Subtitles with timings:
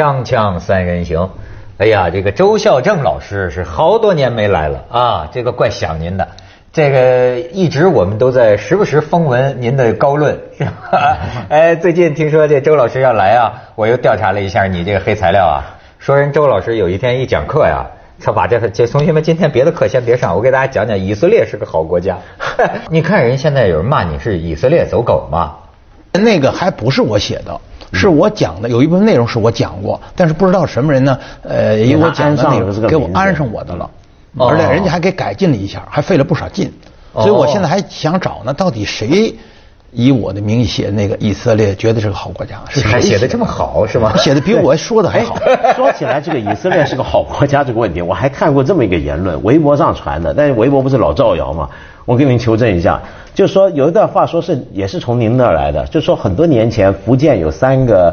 [0.00, 1.28] 锵锵三人行，
[1.76, 6.26] 哎呀，这个周孝正老师是好多年没来了啊，这个怪想您的。
[6.72, 11.18] 这个一直我们都在时不时风闻您的高论，是吧？
[11.50, 17.84] 哎，最近听说这周老师要来啊，我又调查了一下你这个黑材料啊，说人周老师有一天一讲课呀，
[18.22, 22.16] 他把这这同学们今天别的课先别上，我给大家讲讲以色列是个好国家。
[22.88, 25.56] 你看人现在有人骂你是以色列走狗嘛？
[26.12, 27.60] 那个还不是我写的，
[27.92, 31.18] 是我讲的，有一部分内容是我讲过，但是不知道什么人呢？
[31.42, 33.90] 呃，因为我讲的内容给我安上我的了，
[34.38, 36.72] 而且人家还给改进了一下，还费了不少劲，
[37.14, 39.34] 所以我现在还想找呢，到底谁
[39.92, 42.60] 以我的名义写那个以色列觉得是个好国家？
[42.68, 44.16] 是还写的这么好是吗？
[44.16, 45.36] 写的比我说的还好。
[45.74, 51.68] 说起来，这个以色列是个好国家这个问题，我还看过这么一个言论，微博上传的，但是微博不是老造谣嘛？
[52.10, 53.00] 我给您求证一下，
[53.34, 58.12] 就是说有一段话说是也是从您那儿来的，就是说很多年前福建有三个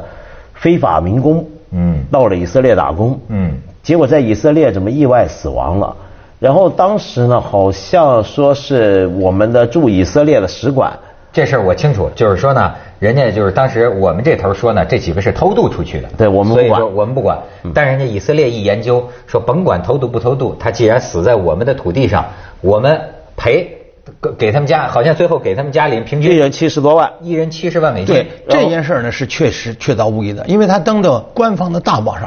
[0.53, 5.95] 非法民工，嗯，到了以色列打工，嗯，结果在以色列怎么意外死亡了？
[6.37, 10.93] 然后当时呢，好像说是我们的驻以色列的使馆，
[11.33, 16.67] 这事儿我清楚，就是说呢，人家就是当时我们这头说呢，这几个是偷渡出去的，对我们不管。
[16.67, 17.39] 所以说我们不管。
[17.73, 22.23] 但人家以色列一研究说，甭管偷渡不偷渡，他既然死在我们的土地上，
[22.61, 23.01] 我们
[23.35, 23.76] 赔
[24.21, 28.15] 给给他们家，好像最后给他们家里平均一人七十多万，一人七十万美金。
[28.15, 32.25] 对这件事儿呢，是确实确凿无疑的，因为他登到官方的大报上。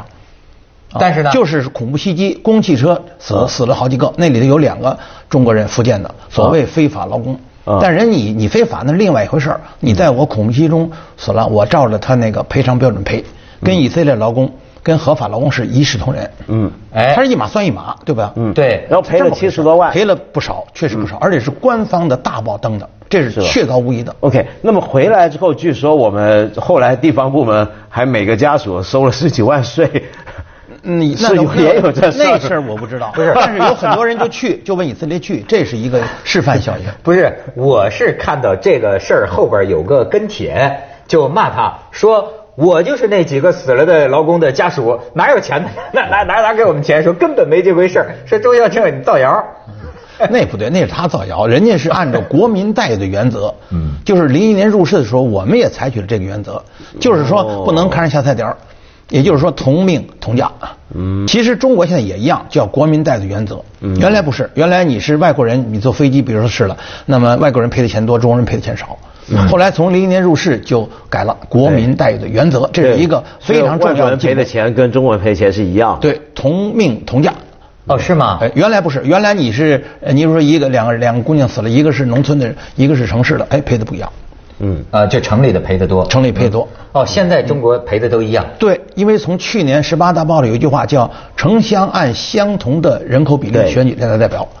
[0.93, 4.97] 啊但是呢就是恐怖袭击，公汽车死死了好几个，那里头有两个
[5.29, 7.33] 中国人，福建的，所谓非法劳工。
[7.63, 13.23] 啊但人你你非法那是另外一回事儿，你在我恐怖袭击中死了，我照着他那个赔偿标准赔，
[13.63, 14.51] 跟以色列劳工
[14.83, 16.29] 跟合法劳工是一视同仁。
[16.47, 18.31] 嗯，哎他是一码算一码，对吧？
[18.35, 24.15] 嗯对然后赔了七十多万，赔了不少，确实不少，而且是官方的大报登的，这是确凿无疑的。
[24.21, 29.89] OK，那么回来之后，据说我们后来地方部门还每个家属收了十几万税。
[30.83, 36.85] 嗯， 是有也有这事儿那事儿我不知道，不是，但是有很多人就去，就问以色列去，这是一个示范效应。
[37.03, 40.75] 不是，我是看到这个事儿后边有个跟帖，
[41.07, 42.33] 就骂他说。
[42.61, 45.69] 我就是那几个死了的劳工的家属，哪有钱呢？
[45.91, 47.01] 哪哪哪哪给我们钱？
[47.01, 48.15] 说根本没这回事儿。
[48.27, 49.43] 说周孝正你造谣，
[50.29, 56.63] 那不对，那是他造谣，人家是按照国民待遇的原则， 嗯，就是零一年入世的时候，我们也采取了这个原则，
[56.99, 58.55] 就是说不能看人下菜碟儿，
[59.09, 60.51] 也就是说同命同价。
[60.93, 63.59] 嗯，其实中国现在也一样，叫国民待遇原则。
[63.79, 68.99] 嗯，原来不是，原来你是外国人，你坐飞机，比如说是了，那么外国人赔的钱多，中国人赔的钱少。
[69.49, 75.99] 后来从零一年入市就改了国民待遇的原则，这是一个非常重外国人要的赔的钱跟中国人赔钱是一样的。
[75.99, 77.33] 对，同命同价。
[77.87, 78.37] 哦，是吗？
[78.41, 84.11] 哎，原来不是，原来你是，呃你比如说一个两个两个姑娘死了，一个是农村的，一个是城市的，哎，赔的不一样，
[84.59, 86.05] 嗯，呃，就城里的赔的多。
[86.05, 86.67] 城里赔的多。
[86.91, 88.45] 哦，现在中国赔的都一样。
[88.59, 94.41] 对，因为从去年十八大报里有一句话叫“城乡按相同的人口比例选举人大代表”，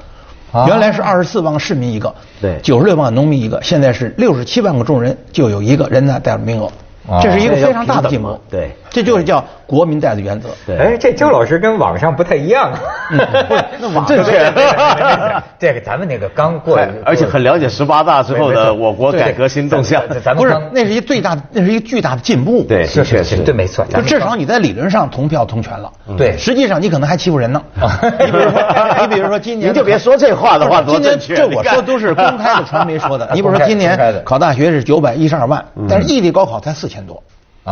[0.67, 2.59] 原来是二十四万个市民一个，对。
[2.61, 6.71] 九十六万个农民一个，现在是六十七万个众人就有一个人呢代表名额。
[7.07, 8.39] 哦，这是一个非常大的进步。
[8.49, 10.49] 对这就是叫国民待遇原则。
[10.67, 12.71] 对哎，这周老师跟网上不太一样。
[13.09, 20.01] 嗯 不是那网对上对对对对对这个咱们那个刚过，来而且很了解十八大之后的我国改革新动向。
[20.09, 22.63] 咱咱们不是，那是一最大的，那是一个巨大的进步。
[22.63, 23.85] 对，是确实是对，没错。
[23.85, 25.91] 就至少你在理论上同票同权了。
[26.17, 27.61] 对实际上你可能还欺负人呢。
[28.19, 33.29] 你比如说，你比如说今年你就别说这话的话今年这我说都是公开的传媒说的。
[33.33, 37.21] 你比如说今年考大学是九百一十二万，但是异地高考才四千多。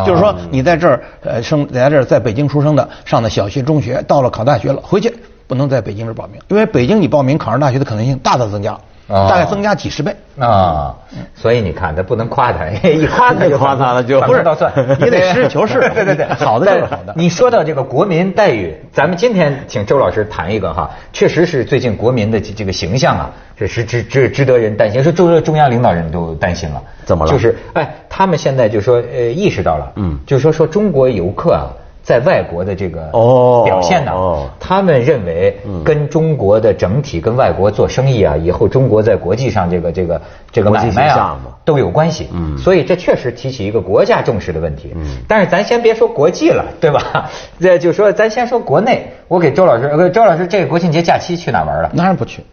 [0.06, 5.12] 就是说，你在这儿呃生在这儿在北京出生的，上的小学、中学，到了考大学了，回去
[5.48, 8.82] 不能在北京这儿报名，因为北京你报名考上大学的可能性大大增加，了。
[9.09, 10.16] 大概增加几十倍。
[10.38, 10.96] 啊，
[11.36, 14.42] 所以你看，他不能夸他， 一夸他就 夸他了就不是。
[14.44, 17.14] 倒算，你得实事求是 对对对，好的就是好的。
[17.18, 26.82] 你说到这个国民待遇，咱们今天请周老师谈一个哈，确实是最近国民的这这个形象啊，这是值值值得人担心，说中中央领导人都担心了。
[27.06, 27.32] 怎么了？
[27.32, 30.20] 就是哎，他们现在就说呃意识到了，嗯。
[30.26, 31.67] 就是说说中国游客啊。
[32.01, 42.29] 在外国的这个哦表现呢，哦他们认为跟中国的整体跟外国做生意啊，以后中国在国际上这个这个这个买卖啊形象嘛都有关系。
[42.34, 44.91] 嗯所以这确实提起一个国家重视的问题。
[44.96, 47.29] 嗯但是咱先别说国际了，对吧？
[47.59, 49.11] 这就说咱先说国内。
[49.28, 51.91] 我给周老师，呃，周老师这个国庆节假期去哪玩了？
[51.96, 52.43] 当然不去。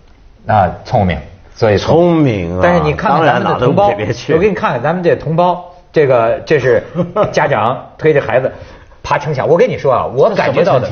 [0.46, 1.16] 啊，聪明，
[1.54, 6.82] 所以聪明啊但是你看看咱们的同胞，我给你看看咱们这同胞，这个这是
[7.32, 8.52] 家长推着孩子。
[9.06, 10.88] 爬城墙，我跟你说啊，我感觉到的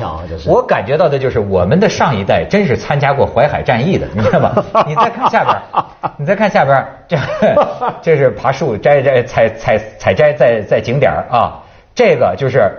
[0.47, 4.63] 我感觉到的就是我们的上一代真是参加过淮海战役的，你知道吧？
[4.87, 5.57] 你再看下边，
[6.15, 7.17] 你再看下边，这
[8.01, 11.59] 这是爬树摘摘采采采摘在在景点儿啊，
[11.93, 12.71] 这个就是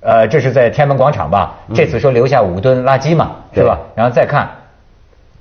[0.00, 1.56] 呃，这是在天安门广场吧？
[1.74, 3.78] 这次说留下五吨垃圾嘛，是吧？
[3.94, 4.48] 然后再看，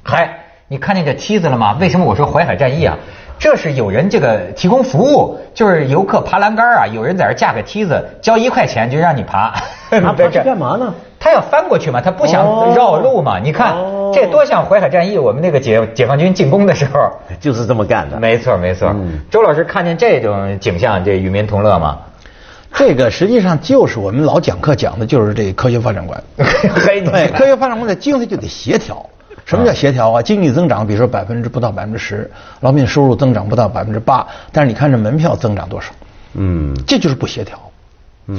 [0.03, 1.77] 嗨，你看见这梯子了吗？
[1.79, 2.97] 为什么我说淮海战役啊？
[3.39, 9.53] 这是有人这个提供服务，就是游客爬栏杆啊，有人在这架个梯子，交一块钱就让你爬。
[9.89, 10.93] 爬爬去干嘛呢？
[11.19, 13.39] 他要翻过去嘛，他不想绕路嘛。
[13.39, 13.75] 你看
[14.13, 18.19] 这多像淮海战役，我们那个解解放军进攻的时候就是这么干的。
[18.19, 18.95] 没错没错。
[19.31, 21.99] 周老师看见这种景象，这与民同乐吗？
[22.73, 26.21] 这个实际上就是我们老讲课讲的，就是这科学发展观。
[26.35, 29.05] 对，科学发展观的精髓就得协调。
[29.47, 30.21] 什么叫协调啊？
[30.21, 32.29] 经济增长，比如说百分之不到百分之十，
[32.59, 35.87] 劳动收入增长不到百分之八，但是你看这门票增长多少？
[36.33, 37.57] 嗯，这就是不协调。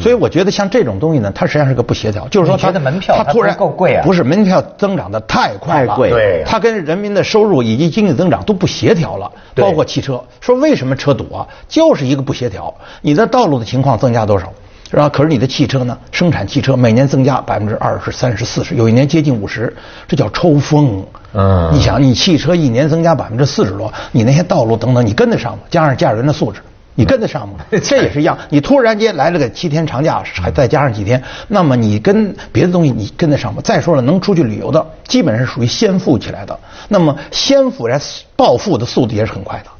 [0.02, 10.22] 所以我觉得像这种东西呢，它实际上是个不协调，就是说它的门票它突然够贵啊，不是门票增长的太快了，对，它跟人民的收入以及经济增长都不协调了，包括汽车。
[10.42, 11.48] 说为什么车堵啊？
[11.68, 12.74] 就是一个不协调。
[13.00, 14.52] 你的道路的情况增加多少？
[14.90, 15.08] 是吧？
[15.08, 15.96] 可是你的汽车呢？
[16.10, 19.76] 生产汽车每年增加百分之二十、三十、四十，有一年接近五十，
[20.06, 21.04] 这叫抽风。
[21.34, 25.58] 嗯，你想，你汽车一年增加百分之四十多，你那些道路等等，你跟得上吗？
[25.70, 26.60] 加上驾驶员的素质，
[26.94, 27.56] 你跟得上吗？
[27.84, 28.38] 这也是一样。
[28.48, 33.60] 你突然间来了个七天长假，还再加上几天，那么你跟别的东西你跟得上吗？
[33.62, 36.58] 再说了，能出去旅游的，基本上是属于先富起来的。
[36.88, 38.00] 那么先富来
[38.36, 39.70] 暴富的速度也是很快的。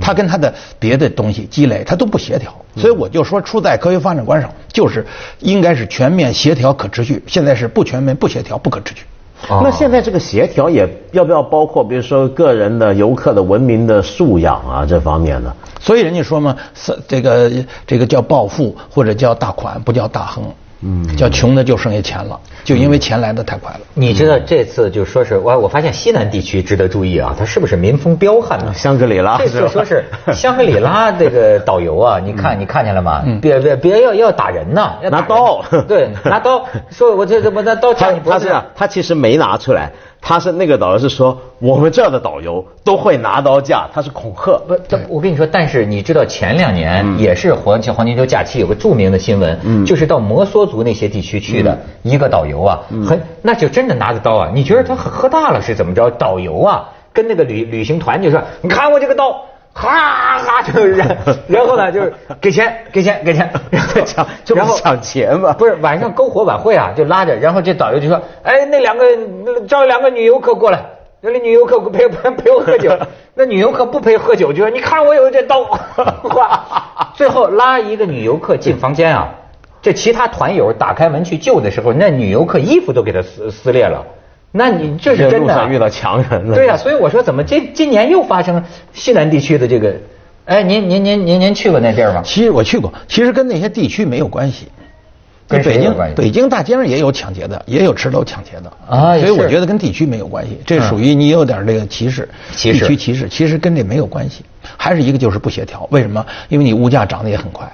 [0.00, 5.06] 它跟它的别的东西积累，它都不协调，所以我就说出在科学发展观上，就是
[5.40, 7.22] 应该是全面协调可持续。
[7.26, 9.02] 现在是不全面、不协调、不可持续。
[9.46, 15.54] 那现在这个协调也要不要包括，比如说个人的游客的文明的素养啊这方面的？
[15.80, 17.50] 所以人家说嘛，是这个
[17.86, 20.44] 这个叫暴富或者叫大款，不叫大亨。
[20.80, 23.80] 嗯，叫穷的就剩下钱了，就因为钱来的太快了。
[23.94, 28.72] 你知道这次就说是我我发现西南地区值得注意啊，它是不是民风彪悍呢？
[28.74, 30.04] 香格里拉这次说是
[30.34, 33.22] 香格里拉这个导游啊，你看你看见了吗？
[33.40, 38.48] 别别别要要打人呐，要拿刀，对， 拿刀，说我这这我拿刀插你脖子。
[38.48, 39.90] 他是他其实没拿出来。
[40.26, 44.58] 他是那个导游是说，我们这儿的导游都会拿刀架，他是恐吓。
[44.66, 56.10] 不，这我跟你说，但是你知道前两年也是黄金黄金周假期有个著名的新闻，就是到摩梭族那些地区去的一个导游啊，很那就真的拿着刀啊，你觉得他喝大了是怎么着？
[56.12, 59.42] 导游啊，跟那个旅旅行团就说，你看我这个刀。
[59.74, 60.94] 哈哈，就是，
[61.48, 65.52] 然后呢，就是给钱，给钱，给钱， 然后抢，然后抢钱嘛。
[65.52, 69.04] 不是晚上篝火晚会啊，就拉着，然后这导游就说：“哎，那两个
[69.66, 70.80] 招两个女游客过来，
[71.20, 72.96] 那女游客陪陪陪我喝酒。
[73.34, 75.66] 那女游客不陪喝酒，就说你看我有这刀。
[77.14, 79.34] 最后拉一个女游客进房间啊，
[79.82, 84.04] 这其他团友打开门去救的时候，那女游客衣服都给她撕撕裂了。
[84.56, 86.54] 那你这是真的遇到强人了。
[86.54, 88.62] 对呀，所以我说怎么今今年又发生
[88.92, 89.96] 西南地区的这个？
[90.44, 92.22] 哎，您您您您您去过那地儿吗？
[92.24, 94.68] 其实我去过，其实跟那些地区没有关系。
[95.48, 99.18] 跟北京北京大街上也有抢劫的，也有持刀抢劫的啊。
[99.18, 104.44] 所以我觉得跟地区没有关系，这属于你有点这个歧视，地区歧视，其实跟这没有关系。
[104.76, 106.24] 还是一个就是不协调，为什么？
[106.48, 107.70] 因为你物价涨得也很快，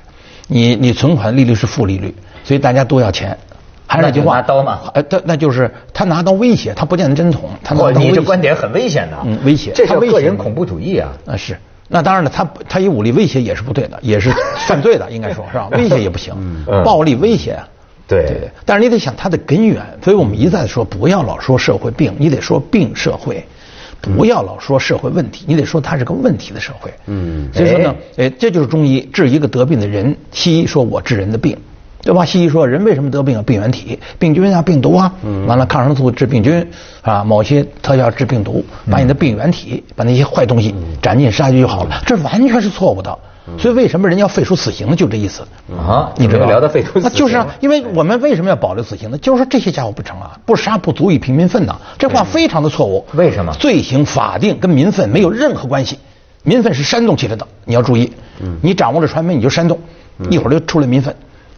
[0.49, 3.37] 你你存款利率是负利率，所以大家都要钱。
[3.91, 4.83] 还是那句话，拿刀嘛？
[4.95, 7.51] 呃，他那就是他拿刀威胁，他不见得真捅。
[7.61, 9.17] 他拿刀你这观点很危险的。
[9.25, 11.11] 嗯，威胁，这是个人恐怖主义啊。
[11.26, 14.31] 啊是，那当然了，他他以武力威胁也是不对的，也是
[14.69, 15.69] 犯罪的， 应该说是吧？
[15.73, 16.33] 威胁也不行，
[16.85, 17.59] 暴力威胁。
[18.07, 18.49] 对对。
[18.64, 23.45] 但是你得想它的根源，所以我们一再说，不要老说社会病，你得说病社会，
[24.00, 26.93] 不要老说社会问题，你得说它是个问题的社会。
[27.07, 27.49] 嗯。
[27.53, 31.59] 所以说呢，哎，这就是中医治一个得病的人，西医说我治人的病。
[32.02, 32.25] 对吧？
[32.25, 33.42] 西医说人为什么得病啊？
[33.42, 35.12] 病原体、病菌啊、病毒啊，
[35.47, 36.66] 完了抗生素治病菌
[37.02, 42.02] 啊，某些特效治病毒，把你的病原体、把那些坏东西斩尽杀绝就好了。
[42.07, 43.19] 这完全是错误的。
[43.59, 44.95] 所以为什么人家要废除死刑呢？
[44.95, 45.42] 就这意思
[45.76, 46.12] 啊！
[46.16, 49.19] 你这个聊到废除死刑，就是啊，因为我们为什么要保留死刑呢？
[49.19, 51.76] 就是说这些家伙不成啊，不杀不足以平民愤呐。
[51.99, 53.04] 这话非常的错误。
[53.12, 53.52] 为什么？
[53.54, 55.99] 罪行法定跟民愤没有任何关系，
[56.45, 57.47] 民愤是煽动起来的。
[57.64, 58.12] 你要注意，
[58.62, 59.76] 你掌握了传媒你就煽动，
[60.28, 61.12] 一会儿就出来民愤。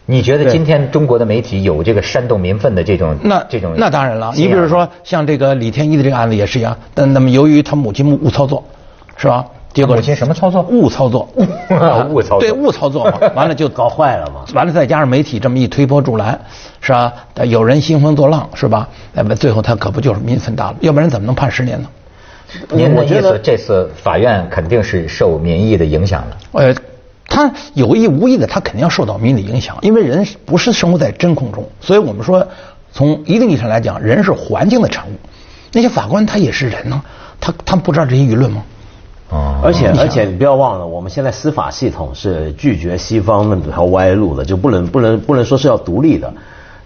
[0.05, 8.61] 你觉得今天中国的媒体有这个煽动民愤的这种那这种那当然了，你比如说像这个李天一的这个案子也是一样，但那么由于他母亲误操作，
[9.15, 9.45] 是吧？
[9.73, 10.61] 结果母亲什么操作？
[10.63, 11.27] 误操作，
[12.11, 14.43] 误操作，对误操作嘛， 完了就搞坏了嘛。
[14.53, 16.37] 完了再加上媒体这么一推波助澜，
[16.81, 17.13] 是吧？
[17.45, 18.87] 有人兴风作浪，是吧？
[19.13, 20.75] 那么最后他可不就是民愤大了？
[20.81, 21.87] 要不然怎么能判十年呢？
[22.69, 26.37] 您的意思，这次法院肯定是受民意的影响了。
[26.51, 26.75] 呃。
[27.33, 32.47] 他有意无意的，他肯定要受到民的影响，因为人不是生活在真空中，所以我们说，
[32.91, 35.13] 从一定意义上来讲，人是环境的产物。
[35.71, 37.01] 那些法官他也是人呢，
[37.41, 38.63] 他他不知道这些舆论吗？
[39.31, 46.31] 哦，而且而且你不要忘了，我们现在司法系统是拒绝西方那条歪路的，就不能不能不能说是要独立的。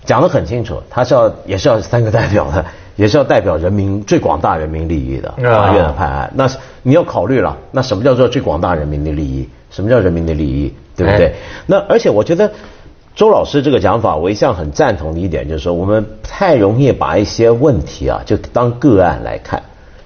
[0.06, 2.64] 讲得很清楚，他是要也是要三个代表的，
[2.96, 6.32] 也是要代表人民最广大人民利益的法院的判案。
[6.34, 6.50] 那
[6.84, 9.50] 你要考虑了，那什么叫做最广大人民的利益？
[9.78, 10.74] 什么叫人民的利益？
[10.96, 11.36] 对不对？
[11.68, 12.52] 那而且我觉得
[13.16, 19.62] 周老师这个讲法，我一向很赞同的一点就是说，我们太容易把一些问题啊就当个案来看，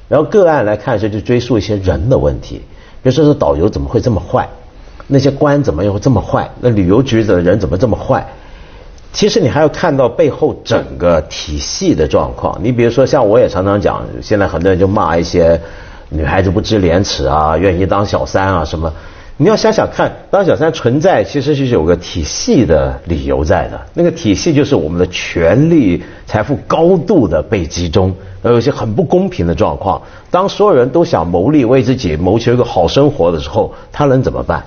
[0.09, 2.61] 然后个案来看时就追溯一些人的问题，
[3.01, 4.49] 比如说这导游怎么会这么坏，
[5.07, 8.27] 那些官怎么又这么坏，那旅游局的人怎么这么坏？
[9.13, 12.59] 其实你还要看到背后整个体系的状况。
[12.61, 15.61] 你比如说，像我也常常讲，现在很多人就骂一些
[16.09, 18.93] 女孩子不知廉耻啊，愿意当小三啊什么。
[19.41, 23.81] 你要想想看，当小三存在，其实是有个体系的理由在的。
[23.95, 29.99] 那个体系就是我们的权力、财富高度的被集中，而有些很不公平的状况。
[30.29, 34.63] 当所有人都想谋利，为自己谋求一个好生活的时候，他能怎么办？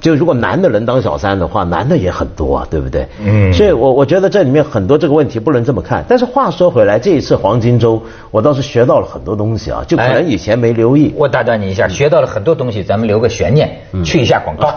[0.00, 3.06] 就如果男的能当小三的话，男的也很多啊，对不对？
[3.20, 3.52] 嗯。
[3.52, 6.04] 所以我我觉得这里面很多这个问题不能这么看。
[6.08, 8.00] 但是话说回来，这一次黄金周，
[8.30, 11.12] 我倒是学到了很多东西啊，就可能以前没留意。
[11.16, 13.70] 我打断你一下，学到了很多东西，咱们留个悬念，
[14.04, 14.68] 去一下广告。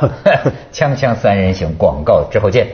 [0.74, 2.68] 锵锵三人行，广告之后见。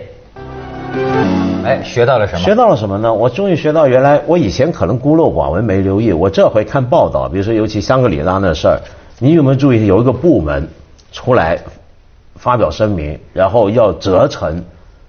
[1.66, 2.40] 哎，学到了什么？
[2.40, 3.14] 学到了什么呢？
[3.14, 8.80] 我终于学到，原来我以前可能孤陋寡闻没留意，我这回看报道，比如说尤其香格里拉那事儿，
[9.20, 10.66] 你有没有注意有一个部门
[11.12, 11.60] 出来？
[12.48, 14.64] 发表声明，然后要责成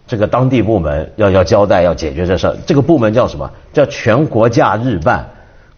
[0.09, 2.57] 这个当地部门要要交代要解决这事儿。
[2.67, 3.49] 这个部门叫什么？
[3.73, 5.25] 叫全国假日办。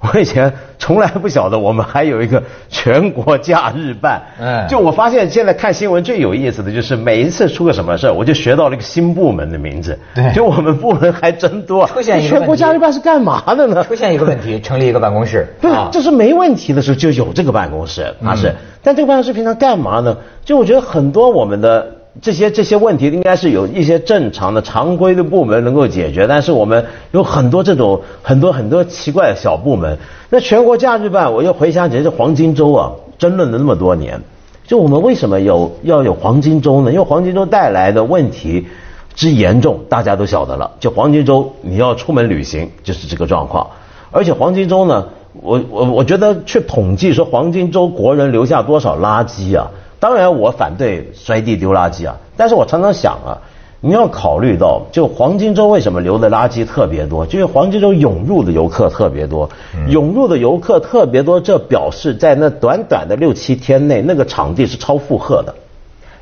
[0.12, 4.22] 我以前从来不晓得我们还有一个全国假日办。
[4.40, 9.98] 嗯，就我发现现在看新闻最有意思的就是每一次出个什么事儿，我就学到了一个新部门的名字。
[10.14, 11.86] 对，就我们部门还真多。
[11.86, 13.84] 出现一个全国假日办是干嘛的呢？
[13.84, 15.46] 出现一个问题，成立一个办公室。
[15.60, 18.54] 对，这是没问题的时候就有这个办公室，那是。
[18.82, 20.16] 但这个办公室平常干嘛呢？
[20.46, 21.86] 就我觉得很多我们的
[22.20, 26.26] 这些这些问题，应该是有一些正常的常规的部门能够解决。
[26.26, 29.98] 但是我们有很多这种很多很多奇怪的小部门。
[30.28, 34.20] 那全国假日办，我又回想起，这黄金周啊，争论了那么多年。
[34.66, 36.92] 就我们为什么有要有黄金周呢？
[36.92, 38.66] 因为黄金周带来的问题
[39.14, 40.72] 之严重，大家都晓得了。
[40.80, 43.68] 就黄金周你要出门旅行，就是这个状况。
[44.10, 45.06] 而且黄金周呢。
[45.42, 49.70] 我我我觉得去统计说黄金周国人留下多少垃圾啊？
[50.00, 53.38] 当然我反对摔地丢垃圾啊，但是我常常想啊，
[53.80, 57.26] 你要考虑到就黄金周为什么留的垃圾特别多？
[57.26, 59.48] 就是黄金周涌入的游客特别多，
[59.88, 65.54] 涌入的游客特别多，这表示在那短短的六七天内，那个场地是超负荷的。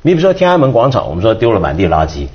[0.03, 2.27] 你比如说天安门广场，我们说丢了满地垃圾，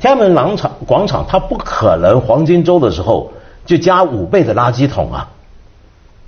[0.00, 3.32] 天安门广场广场它不可能黄金周的时候
[3.66, 5.30] 就加五倍的垃圾桶啊。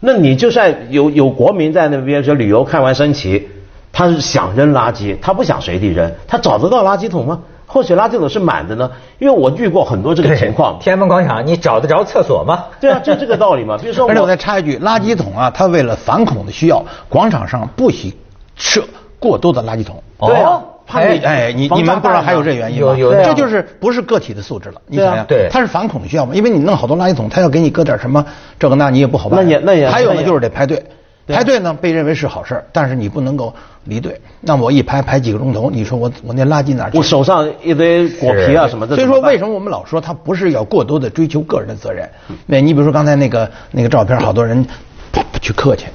[0.00, 3.48] 那你就算有有国民在那边说旅游看完升旗，
[3.96, 7.40] 他是想扔垃圾，他不想随地扔，他找得到垃圾桶吗？
[7.66, 8.90] 或许垃圾桶是满的呢？
[9.18, 10.78] 因为我遇过很多这个情况。
[10.78, 12.66] 天安门广场，你找得着厕所吗？
[12.78, 13.78] 对啊，就这个道理嘛。
[13.80, 18.14] 比如说，而且我再插一句，垃圾桶啊，它为了反恐的需要，广场上不许
[18.54, 18.84] 设
[19.18, 20.02] 过多的垃圾桶。
[20.20, 20.60] 对啊。
[20.88, 22.94] 哎哎，你你们不知道还有这原因吗？
[22.98, 24.80] 有有，这就是不是个体的素质了。
[24.86, 26.34] 你想想，对，它是反恐的需要嘛？
[26.34, 28.26] 因为你弄好多垃圾桶，他要给你搁点什么
[28.58, 29.42] 这个那，你也不好办。
[29.42, 30.84] 那也那也还有呢，就是得排队。
[31.26, 33.52] 排队呢，被认为是好事儿但是你不能够
[33.84, 34.20] 离队。
[34.40, 36.98] 那我一排排几个钟头，你说我我那垃圾哪去？
[36.98, 38.94] 我手上一堆果皮啊什么的。
[38.96, 42.08] 所以说，为什么我们老说他不是要过多的追求个人的责任？
[42.46, 44.64] 那你比如说刚才那个那个照片，好多人
[45.10, 45.86] 不去客气。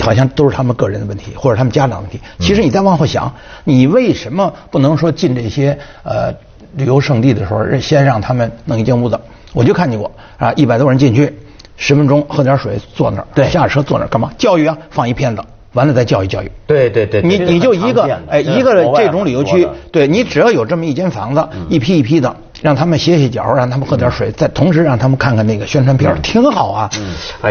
[0.00, 2.18] 好像都是他们个人的问题，或者他们家长问题。
[2.38, 3.30] 其实你再往后想，
[3.64, 6.32] 你为什么不能说进这些呃
[6.74, 9.20] 旅游胜地的时候，先让他们弄一间屋子？
[9.52, 11.38] 我就看见过啊，一百多人进去，
[11.76, 14.30] 十分钟喝点水，坐那儿，对，下车坐那儿干嘛？
[14.38, 16.50] 教育啊，放一片子，完了再教育教育。
[16.66, 22.34] 对对对，你你就一个哎一个这种旅游区，对你只要有这么一间房子，一批一批的。
[22.62, 26.90] 让他们歇歇脚，让他们喝点水，再同时让他们看看那个宣传片，挺好啊。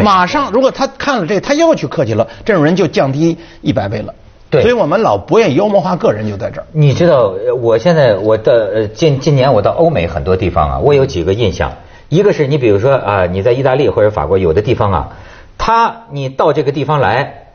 [0.03, 4.11] 马上，如果他看了这，他又去客气了，这种人就降低一百倍了。
[4.49, 6.65] 对，所以我们老不愿意妖魔化个人，就在这儿。
[6.71, 11.71] 你知道，我现在我的今今年我到欧美很多地方啊，我有几个印象。
[12.09, 15.17] 一个是你比如说啊，你在意大利或者法国有的地方啊，
[15.57, 17.47] 他你到这个地方来，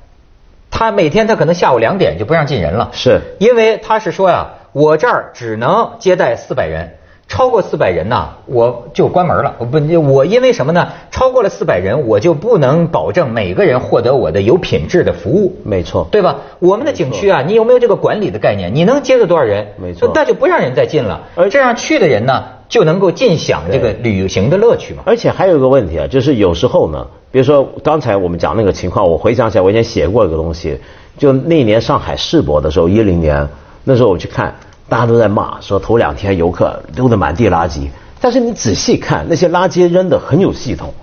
[0.70, 6.97] 他每天他可能下午两点就不让进人了，是因为他是说呀，我这儿只能接待四百人。
[7.28, 9.54] 超过四百人呐，我就关门了。
[9.58, 9.78] 我不，
[10.10, 10.88] 我因为什么呢？
[11.10, 15.54] 超过了四百人，我就不能保证每个人获得我的有品质的服务。
[15.62, 16.36] 没错，对吧？
[16.58, 18.74] 我们的景区啊，你有没有这个管理的概念？
[18.74, 19.68] 你能接着多少人？
[19.76, 21.28] 没错，那就不让人再进了。
[21.34, 25.02] 而这样去的人呢，就能够尽享这个旅行的乐趣嘛。
[25.04, 30.80] 而且还有一个问题啊，就是有时候呢，比如说刚才我们讲那个情况，我回想起来，我以前写过一个东西，
[31.18, 33.46] 就那年上海世博的时候，一零年
[33.84, 34.54] 那时候我去看。
[34.88, 37.88] 大家都在骂，说头两天游客丢的满地垃圾，
[38.20, 40.94] 但是你仔细看那些垃圾扔的很有系统。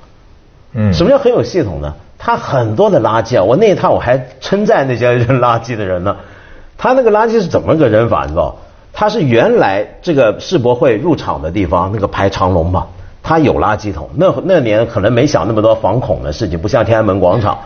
[0.74, 1.94] 嗯，什么叫很有系统呢？
[2.18, 6.16] 他很多的垃圾啊，我那一趟我还称赞那些扔垃圾的人呢。
[6.78, 8.24] 他那个垃圾是怎么个扔法？
[8.24, 8.56] 你知道？
[8.92, 12.88] 他是原来这个世博会入场的地方那个排长龙嘛，
[13.22, 14.10] 他有垃圾桶。
[14.16, 17.60] 那那年可能没想那么多防恐的事情，不像天安门广场，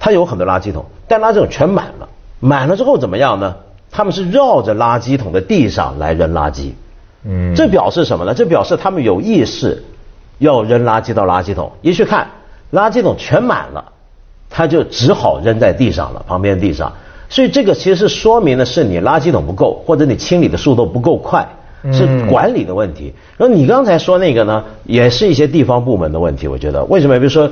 [0.00, 2.08] 他有很多垃圾桶，但垃圾桶全满了。
[2.40, 3.54] 满了之后怎么样呢？
[3.92, 6.70] 他们是绕着垃圾桶的地上来扔垃圾。
[7.24, 8.34] 嗯，这表示什么呢？
[8.34, 9.84] 这表示他们有意识
[10.38, 11.70] 要扔垃圾到垃圾桶。
[11.82, 12.26] 一去看，
[12.72, 13.92] 垃圾桶全满了，
[14.50, 16.92] 他就只好扔在地上了，旁边地上。
[17.28, 21.46] 所以这个其实是说明的是你垃圾桶不够，或者你清理的速度不够快，
[21.92, 23.12] 是管理的问题。
[23.36, 26.48] 然后你刚才说那个呢，也是一些地方部门的问题。
[26.48, 27.16] 我觉得为什么？
[27.18, 27.50] 比如说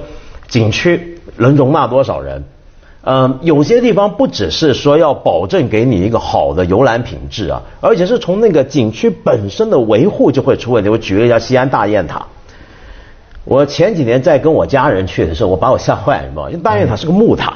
[0.49, 2.43] 景区能容纳多少人？
[3.03, 10.91] 嗯，有些地方不只是说要保证给你一个好的游览品质啊，而且是从那个景区本身的维护就会出问题。
[10.91, 12.27] 我举了一下西安大雁塔，
[13.45, 16.51] 我前几年在跟我家人去的时候，我把我吓坏了，你知道吗？
[16.51, 17.55] 因为大雁塔是个木塔，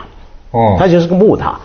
[0.50, 1.60] 哦，它就是个木塔。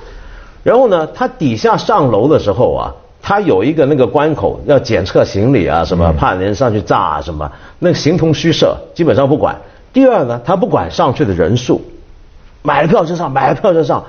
[0.61, 9.55] 然后呢，它底下上楼的时候啊，它有一个那个关口要检测行李啊，什么怕人上去炸啊，什么那个形同虚设，基本上不管。
[9.93, 11.81] 第二呢，它不管上去的人数，
[12.61, 14.05] 买了票就上，买了票就上，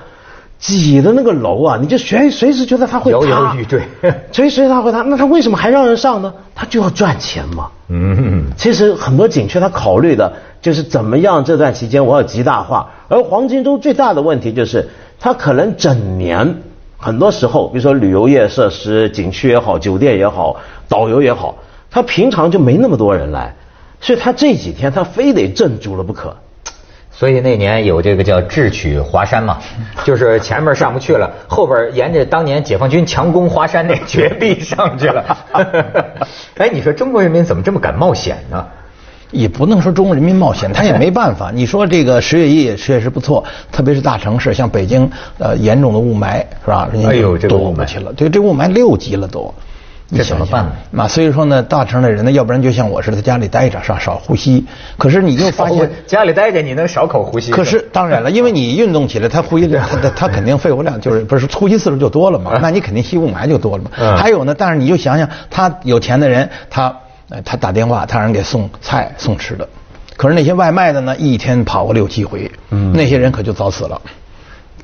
[0.59, 3.81] 挤的那个楼啊，你就随随时觉得他会摇摇欲坠，
[4.31, 5.01] 随时他会塌。
[5.01, 6.33] 那他为什么还让人上呢？
[6.53, 7.69] 他就要赚钱嘛。
[7.89, 14.89] 嗯，其实很多景区他考虑的就是怎么样这段期间我要极大化，而黄金周最大的问题就是。
[15.23, 16.63] 他可能整年
[16.97, 20.55] 很多时候，比如说旅游业设施、景区也好、酒店也好、
[20.89, 21.59] 导游也好，
[21.91, 23.53] 他平常就没那么多人来，
[23.99, 26.35] 所以他这几天他非得镇住了不可。
[27.11, 29.59] 所以那年有这个叫智取华山嘛，
[30.03, 35.37] 就是前面上不去了，后边沿着当年解放军强攻华山那绝壁上去了。
[36.57, 38.65] 哎，你说中国人民怎么这么敢冒险呢？
[39.31, 41.51] 也不能说中国人民冒险，他也没办法。
[41.55, 46.89] 你说这个十月一确实不错，特别是大城市，像北京，呃，严重的雾霾是吧？
[47.07, 49.53] 哎呦，这个雾霾去了，对这雾霾六级了都，
[50.13, 50.71] 这怎么办呢？
[50.91, 54.65] 那所以说呢，大城的人呢，要不然就像我似的，在家里待着，少少呼吸。
[54.97, 57.51] 可是你就发现，家里待着你能少口呼吸。
[57.51, 62.59] 可是当然了，因为你运动起来，他呼吸量，他他肯定肺活量就是不是呼吸次数就多了嘛？
[62.61, 64.17] 那你肯定吸雾霾就多了嘛？
[64.17, 66.93] 还有呢，但是你就想想，他有钱的人，他
[67.45, 69.67] 他打电话，他让人给送菜送吃的。
[70.17, 72.51] 可是那些外卖的呢，一天跑个六七回，
[72.93, 74.01] 那些人可就早死了。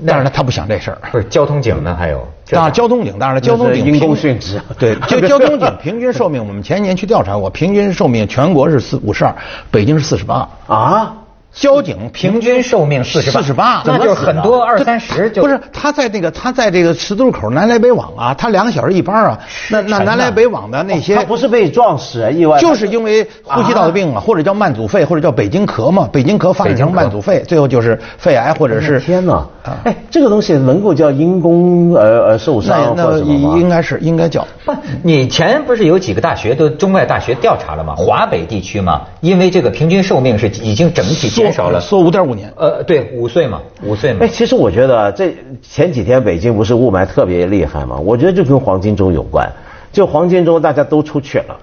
[0.06, 0.98] 但是呢，他不想这事儿。
[1.12, 1.96] 不是交通警呢？
[1.98, 4.62] 还有，当然交通警，当然了，交通警因公殉职。
[4.78, 9.34] 对， 就交通警平均寿命，我们前年去调查过，平均寿命全国是四五十二，
[9.72, 10.48] 北京是四十八。
[10.68, 11.14] 啊？
[11.54, 19.40] 交警平均寿命四十四十八，那就很多二三十就不是他在那个他在这个十字路口南来北往啊，他两个小时一班啊，
[19.72, 29.44] 那那南来北往的那些，他不是被撞死啊，意外，就是因为呼吸道的病啊，或者叫慢阻肺，或者叫北京咳嘛，北京咳发展成慢阻肺，最后就是肺癌或者是天哪，
[29.84, 33.18] 哎，这个东西能够叫因公而而受伤那那
[33.58, 37.96] 应该是应该叫不，你前不是有几个大学都中外大学调查了吗？
[37.96, 42.52] 华北地区嘛，因为这个平均寿命是已经整体减少了，缩五点五年。
[42.56, 44.20] 呃，对，五岁嘛，五岁嘛。
[44.22, 47.98] 哎，其实我觉得这前几天北京不是雾霾特别厉害吗？
[47.98, 49.50] 我觉得就跟黄金周有关。
[49.92, 51.56] 就黄金周大家都出去了。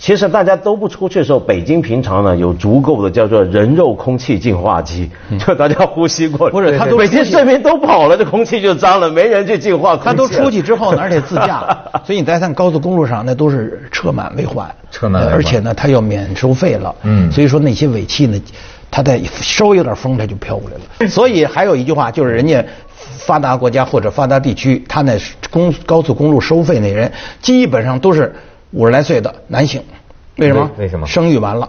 [0.00, 5.10] 其实大家都不出去的时候，北京平常呢有足够的叫做人肉空气净化机，
[5.44, 6.48] 就大家呼吸过。
[6.50, 9.96] 不是，他都北京市民都跑了，这空气就脏了，没人去净化。
[9.96, 14.72] 他都出去之后呢，而且自驾， 所以你再看高速公路上，那都是车满为患。
[14.92, 15.34] 车满为患。
[15.34, 16.94] 而且呢，他要免收费了。
[17.02, 17.32] 嗯。
[17.32, 18.40] 所以说那些尾气呢，
[18.90, 21.10] 它在稍微有点风，它就飘过来了。
[21.10, 22.64] 所以还有一句话，就是人家
[23.18, 25.18] 发达国家或者发达地区，他那
[25.50, 28.34] 公高速公路收费那人，基本上都是。
[28.72, 29.82] 五十来岁的男性，
[30.36, 30.70] 为什么？
[30.76, 31.06] 为什么？
[31.06, 31.66] 生育完了，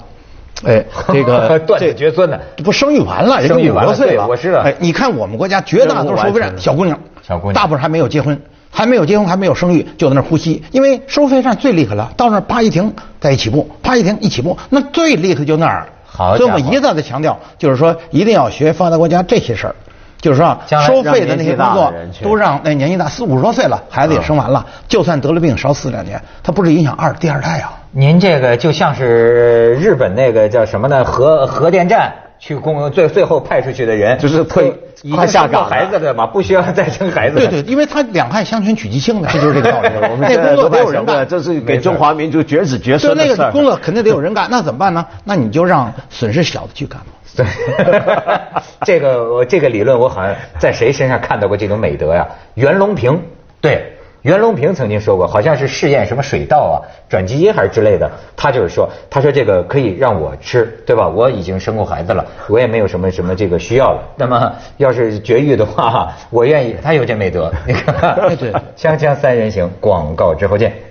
[0.65, 4.60] 哎， 这个断子绝孙的，不生育完了，生育完了，岁了，我知道。
[4.60, 8.38] 哎，你看我们国家绝大多数收费站小姑娘，小姑娘，大部分还没有结婚，
[8.69, 10.62] 还没有结婚，还没有生育，就在那呼吸。
[10.71, 15.88] 因为收费站最厉害了，到那儿啪一停，再一起步，啪一停一起步，那最厉害就那儿。
[16.19, 19.75] 好，所以我们一再的强调，就是说一定要学发达国家这些事儿。
[20.19, 27.71] 就是说，收费的那些工作都让那年纪大四五十多岁了，孩子也生完了，就算得了病少死两年，他不是影响二第二代啊？
[27.91, 31.05] 您这个就像是日本那个叫什么呢？
[31.05, 34.73] 核核电站去工最最后派出去的人，就是退
[35.13, 37.36] 快下岗孩子的嘛，不需要再生孩子。
[37.36, 39.89] 对对，因为他两害相权取其轻的，这就是这个道理。
[40.10, 45.06] 我们那工作得有人干，这是给中华民族绝子绝孙的事那个工作肯定得有人干，那怎么办呢？
[45.25, 47.06] 那你就让损失小的去干嘛。
[47.36, 47.45] 对，
[48.84, 52.28] 这个我这个理论我好像在谁身上看到过这种美德呀？
[52.56, 53.21] 袁隆平，
[53.62, 56.75] 对，袁隆平曾经说过，好像是试验什么水稻啊、
[57.08, 61.08] 转基因还是之类的，他就是说，他说这个可以让我吃，对吧？
[61.08, 64.03] 我已经生过孩子了，我也没有什么什么这个需要了。
[64.17, 66.75] 那么要是绝育的话，我愿意。
[66.84, 70.88] 他有这美德，你看，对 锵锵三人行，广告之后见。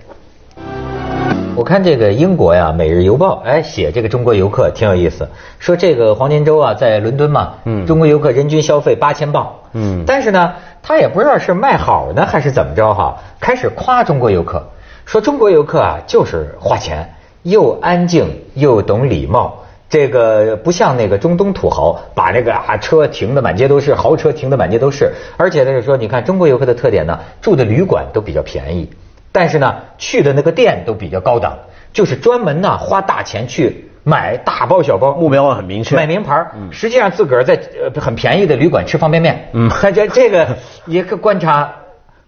[1.59, 7.85] 我看这个英国呀，《每日邮报》哎写这个中国游客挺有意思，说这个黄金周啊，在伦敦嘛，嗯。
[7.85, 10.05] 中国游客人均消费八千镑，嗯。
[10.07, 10.53] 但是呢，
[10.85, 14.69] 他也不知道是卖好呢还是怎么着哈，开始夸中国游客，
[15.05, 19.65] 说中国游客啊就是花钱，又安静又懂礼貌。
[19.89, 25.11] 这个不像那个中东土豪，把那个啊车停的满街都是，豪车停的满街都是。
[25.37, 28.89] 而且他就说，你看中国游客的特点呢，住的旅馆都比较便宜，
[29.33, 31.59] 但是呢，去的那个店都比较高档，
[31.93, 39.49] 就是专门呢花大钱去买大包小包，目标很明确买名牌嗯实际上自个儿在呃很便宜的旅馆吃方便面。
[39.53, 41.73] 嗯他这 这个一个观察。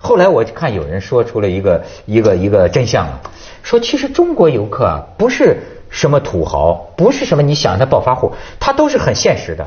[0.02, 3.20] 后来我看有人说出了一个一个一个真相啊，
[3.62, 5.58] 说其实中国游客啊不是
[5.90, 9.66] 什么土豪，不是什么你想的暴发户，他都是很现实的。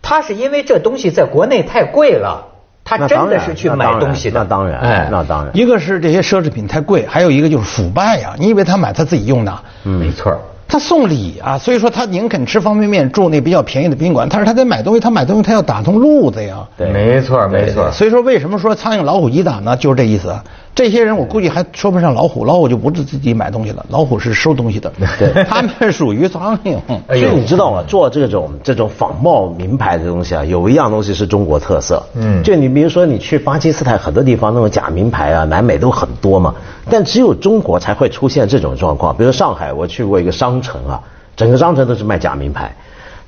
[0.00, 2.51] 他是因为这东西在国内太贵了，
[2.84, 4.40] 他真的是去买东西的。
[4.40, 5.50] 那当然，哎，那当然。
[5.54, 9.52] 一个是这些奢侈品太贵，还有一个就是腐败呀、你以为他买他自己用的？
[9.82, 10.36] 没错。
[10.68, 16.66] 他送礼啊，所以说他宁肯吃方便面，住那比较便宜的宾馆，但是他得买东西，他买东西他要打通路子呀。
[16.78, 17.90] 对没错，没错。
[17.92, 19.76] 所以说为什么说苍蝇老虎一打呢？
[19.76, 20.34] 就是这意思。
[20.74, 24.90] 这些人我估计还说不上老虎，老虎就不是自己买东西了，老虎是收东西的。
[25.18, 26.78] 对 他们属于苍蝇。
[27.08, 27.84] 哎呦所以你知道吗？
[27.86, 32.02] 做这种这种仿冒名牌的东西啊，有一样东西是中国特色。
[32.14, 36.54] 嗯就你比如说你去巴基斯坦很多地方那种假名牌啊，南美都很多嘛，
[36.88, 39.14] 但只有中国才会出现这种状况。
[39.14, 41.02] 比如上海，我去过一个商城啊，
[41.36, 42.74] 整个商城都是卖假名牌，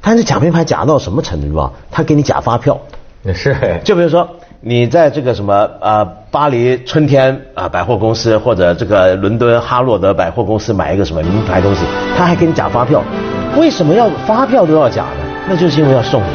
[0.01, 1.71] 但是假名牌假到什么程度啊？
[1.91, 2.81] 他给你假发票。
[3.35, 4.29] 是，就比如说
[4.67, 11.85] 你在这个什么呃巴黎春天啊、百货公司或者这个伦敦哈洛德百货公司买一个什么名牌东西，
[12.17, 13.03] 他还给你假发票，
[13.59, 15.45] 为什么要发票都要假呢？
[15.47, 16.27] 那就是因为要送礼。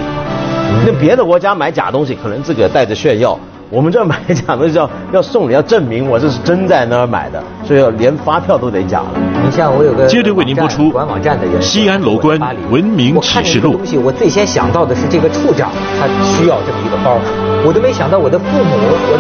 [0.86, 3.36] 那别的国家买假东西可能自个带着炫耀，
[3.72, 9.14] 我们这儿买假东西要要送礼，要证明我这是真在那儿买的，所以要连发票都得假了。
[9.46, 12.40] 你像我有个接着为您播出管网站的人，西安楼观
[12.72, 17.20] 文明启示录东西，我最先想到的是这个处长，他需要这么一个包，
[17.64, 18.72] 我都没想到我的父母，
[19.14, 19.20] 我。